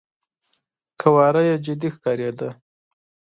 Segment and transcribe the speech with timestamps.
[1.01, 2.49] قواره يې جدي ښکارېده.